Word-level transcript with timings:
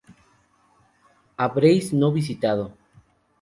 Habréis 1.37 1.93
no 1.93 2.11
visitado 2.11 2.73